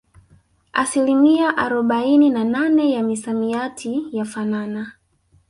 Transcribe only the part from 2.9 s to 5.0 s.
ya misamiati yafanana